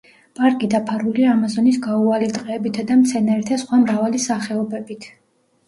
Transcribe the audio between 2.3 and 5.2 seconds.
ტყეებითა და მცენარეთა სხვა მრავალი სახეობებით.